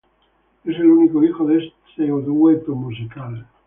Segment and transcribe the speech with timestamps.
[0.63, 3.45] Es el único hijo de este dueto musical.